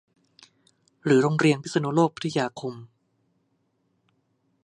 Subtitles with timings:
[1.03, 2.73] หรือโรงเรีบยพิษณุโลกพิทยาคม